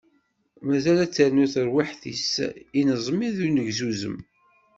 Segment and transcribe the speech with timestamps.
[0.67, 2.31] Mazal ad ternu terwiḥt-is
[2.79, 4.17] ineẓmi d unegzuzem.